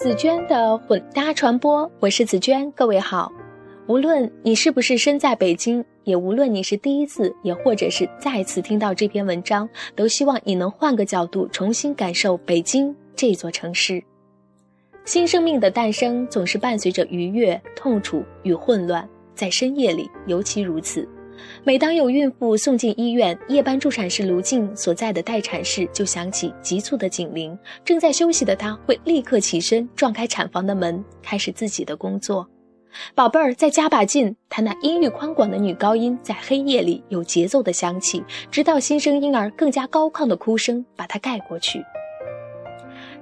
[0.00, 3.30] 紫娟的混搭传播，我是紫娟，各位好。
[3.86, 14.02] 无论你是不是身在北京，也无论你是第一次，也或者是再次听到这篇文章，都希望你能换个角度，重新感受北京这座城市。
[15.04, 21.06] 新生命的诞生总是伴随着愉悦、痛楚与混乱，在深夜里尤其如此。
[21.64, 27.56] 每当有孕妇送进医院，夜班助产士卢静所在的待产室就响起急促的警铃。
[27.84, 32.48] 正在休息的她会立刻起身，撞开产房的门，开始自己的工作。
[33.14, 34.34] 宝贝儿，再加把劲！
[34.48, 41.84] 她那音域宽广的女高音在黑夜里有节奏的响起，直到新生婴儿更加高亢的哭声把它盖过去。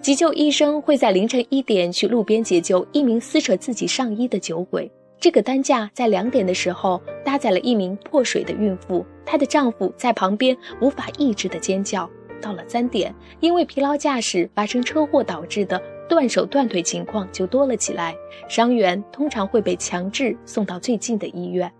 [0.00, 4.88] 急救医生会在凌晨一点去路边解救一名撕扯自己上衣的酒鬼。
[5.18, 12.08] 这个担架在两点的时候搭载了一名破水的孕妇，她的丈夫在旁边无法抑制的尖叫。
[12.40, 18.14] 到了三点，因为疲劳驾驶发生车祸导致的断手断腿情况就多了起来，
[18.46, 21.72] 伤员通常会被强制送到最近的医院。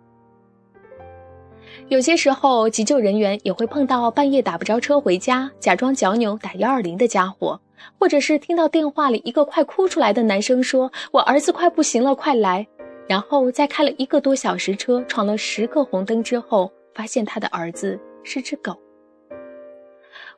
[1.89, 7.61] 有些时候，急救人员也会碰到半夜打不着车回家，假装脚扭打幺二零的家伙，
[7.99, 12.67] 或者是听到电话里一个快哭出来的男生说：“我儿子快不行了，快来。”
[13.07, 18.77] 然后在开了一个多小时车，闯了十个红灯之后，发现他的儿子是只狗。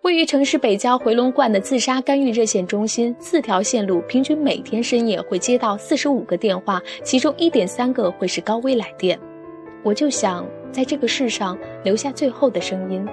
[0.03, 9.19] 位于城市北郊回龙观的自杀干预热线中心，四条线路平均每天深夜会接到四十五个电话，其中一点三个会是高危来电。
[9.83, 13.07] 我就想在这个世上留下最后的声音。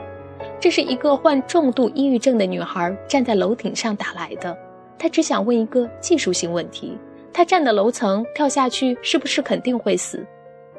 [0.59, 4.55] 这是一个患重度抑郁症的女孩站在楼顶上打来的，
[4.97, 6.97] 她只想问一个技术性问题。
[7.37, 10.25] 他站的楼层跳下去是不是肯定会死？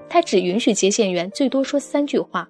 [0.09, 2.49] 他只允许接线员最多说三句话。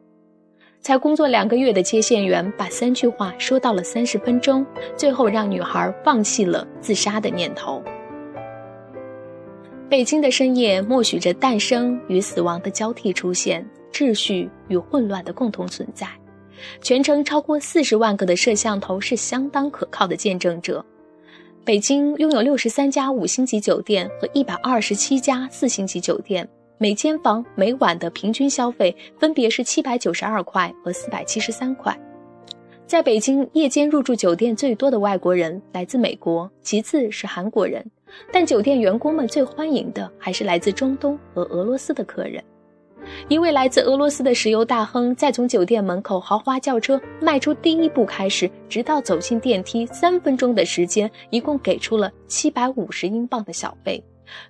[0.80, 4.64] 才工作两个月的接线员把三句话说到了三十分钟，
[4.96, 7.82] 最后让女孩放弃了自杀的念头。
[9.90, 16.06] 北京的深夜默许着诞生与死亡的交替出现，秩序与混乱的共同存在。
[16.80, 20.84] 全程超过四十万个的摄像头是相当可靠的见证者。
[21.66, 31.98] 北京拥有六十三家五星级酒店和一百二十七家四星级酒店，每间房每晚的平均消费分别是七百九十二块和四百七十三块。
[32.86, 37.84] 在北京，夜间入住酒店最多的外国人来自美国，其次是韩国人，
[38.32, 42.40] 但酒店员工们最欢迎的还是来自中东和俄罗斯的客人。
[43.28, 54.02] 一位来自俄罗斯的石油大亨，在从酒店门口豪华轿车迈出第一步开始，直到走进电梯三分钟的时间，一共给出了七百五十英镑的小费。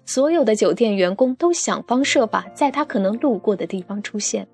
[0.04, 4.46] 所有的酒店员工都想方设法在他可能路过的地方出现。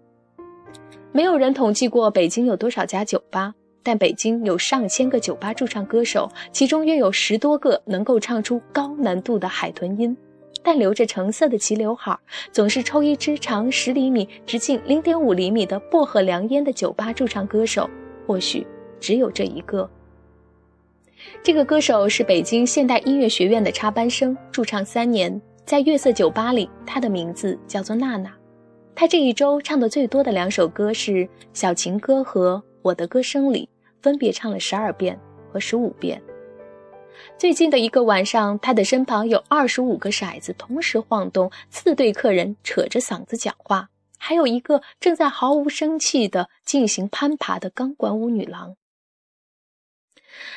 [1.13, 10.17] 没有人统计过北京有多少家酒吧，但北京有上千个酒吧驻唱歌手，其中约有十多个能够唱出高难度的海豚音。
[10.63, 12.17] 但留着橙色的齐刘海，
[12.51, 17.89] 总是抽一支长十厘米、直径零点五厘米的薄荷凉烟的酒吧驻唱歌手，
[18.27, 18.67] 或许
[19.01, 19.89] 只有这一个。
[21.43, 28.33] 这个歌手是北京现代音乐学院的插班生，驻唱三年，在月色酒吧里，他的名字叫做娜娜。
[28.95, 31.13] 他这一周唱的最多的两首歌是
[31.53, 33.69] 《小情歌》和《我的歌声里》，
[34.03, 35.19] 分别唱了十二遍
[35.51, 36.21] 和十五遍。
[37.39, 43.89] 最近的一个晚上，他的身旁有二十五个骰子同时晃动，四对客人扯着嗓子讲话，
[44.19, 48.77] 还有一个正在毫无生气地进行攀爬的钢管舞女郎。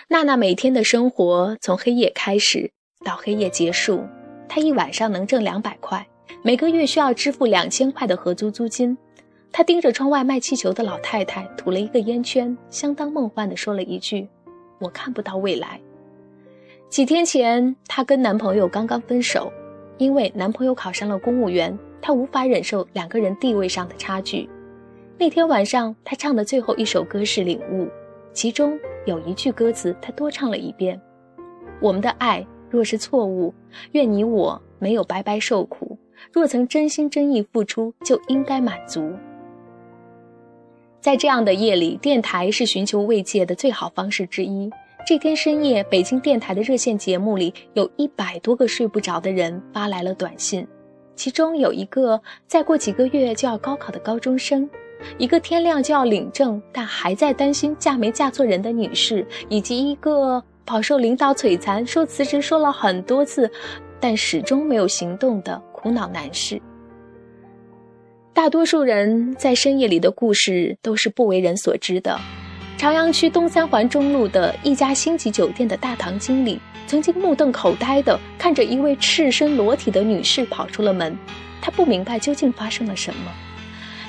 [0.08, 2.72] 娜娜每天的生活从黑夜开始
[3.04, 4.06] 到黑夜结束，
[4.48, 6.08] 她一晚上能挣两百块，
[6.44, 8.98] 每个月需要支付两千块的合租租金。
[9.52, 14.28] 她盯着窗外卖气球的老太太，吐了一个烟圈，相当梦幻地说了一句
[14.80, 15.80] ：“我看不到未来。”
[16.96, 19.52] 几天前，她跟男朋友刚刚分手，
[19.98, 24.50] 因为男朋友考上了公务员，她无法忍受两个人地位上的差距。
[25.18, 27.84] 那天晚上，她唱的最后一首歌是《领悟》，
[28.32, 30.98] 其中有一句歌词，她多唱了一遍
[31.84, 33.54] ：“我们的爱若是错误，
[33.92, 35.98] 愿你我没有白白受苦；
[36.32, 39.12] 若曾真心真意付出，就应该满足。”
[41.04, 44.72] 在这样的夜里，电台是寻求慰藉的最好方式之一。
[45.06, 50.68] 这天深夜，北京电台的热线节目里，有一百多个睡不着的人发来了短信，
[51.16, 54.68] 其中有一个再过几个月就要高考的高中生，
[55.20, 63.48] 一个天亮就要领证但还在担心嫁没嫁错人的女士，以及一个饱受领导摧残、说辞职说了很多次，
[64.00, 66.60] 但始终没有行动的苦恼男士。
[68.34, 72.20] 大多数人在深夜里的故事都是不为人所知的。
[72.78, 81.18] 朝阳区东三环中路的一家星级酒店的大堂经理，曾经目瞪口呆地看着一位赤身裸体的女士跑出了门，
[81.62, 83.32] 他不明白究竟发生了什么。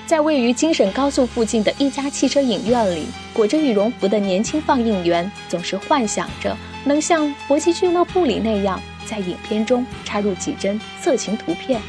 [0.05, 11.81] 在位于京沈高速附近的一家汽车影院里，裹着羽绒服的年轻放映员总是幻想着能像搏击俱乐部里那样，在影片中插入几帧色情图片。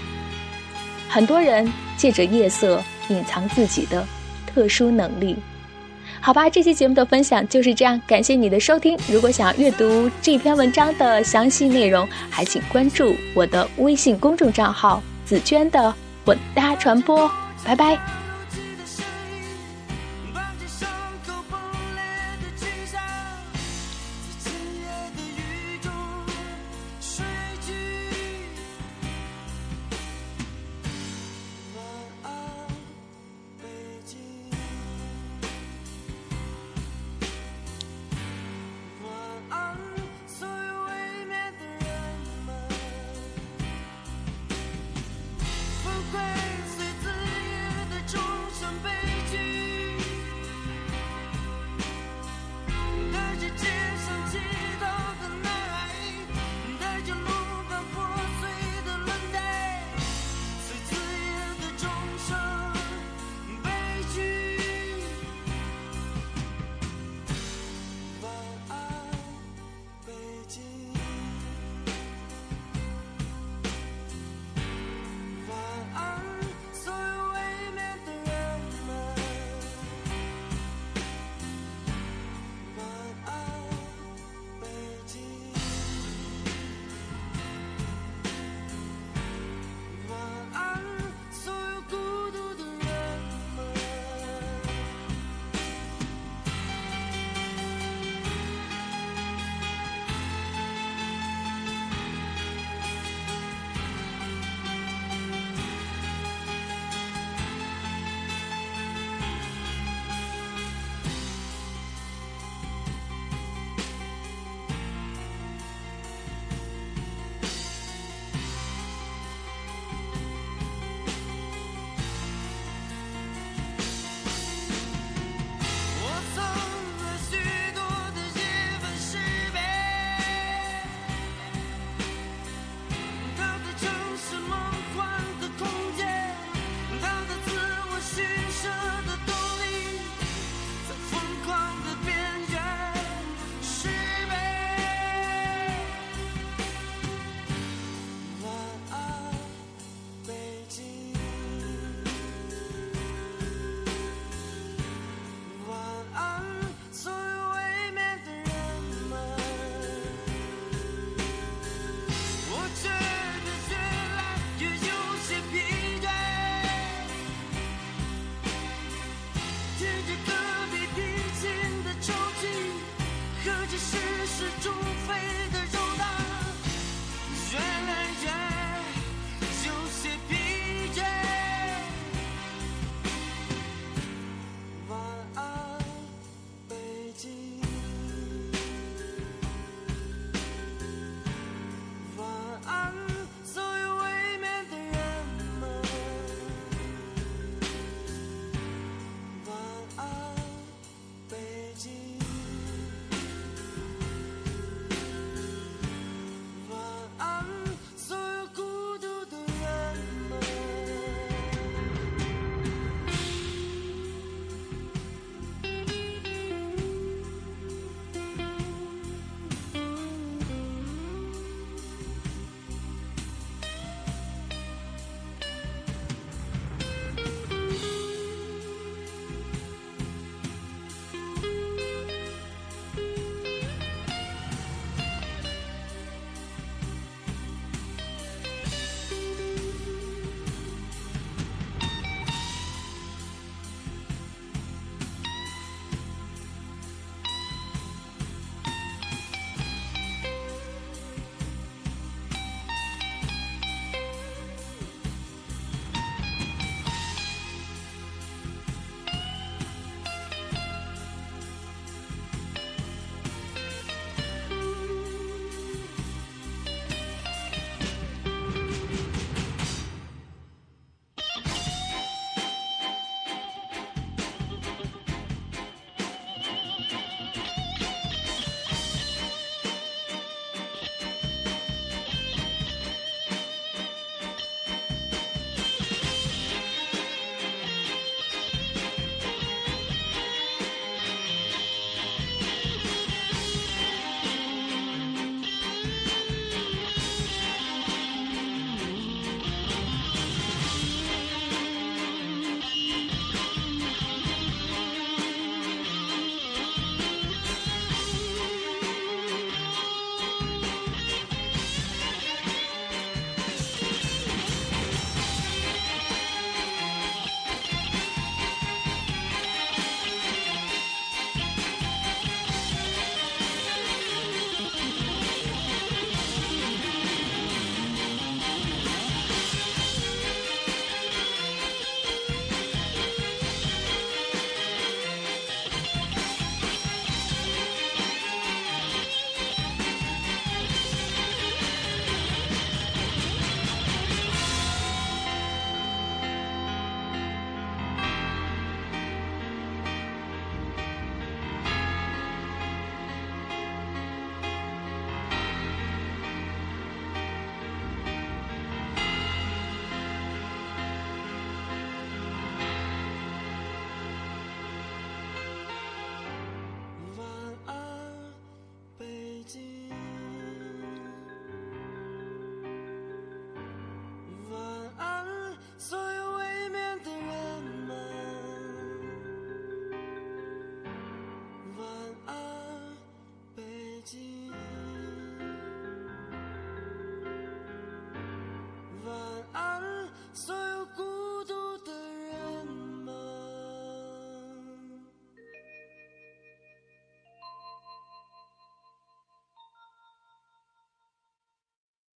[1.09, 4.05] 很多人借着夜色隐藏自己的
[4.45, 5.35] 特殊能力。
[6.19, 8.97] 好吧，这期节目的分享就是这样，感谢你的收听。
[9.09, 15.93] 如果想要阅读这篇文章的详细内容，还请关注我的微信公众账号“紫娟的
[16.25, 17.29] 混搭传播”。
[17.63, 18.26] 拜拜。